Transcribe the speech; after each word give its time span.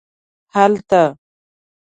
هلته 0.55 1.03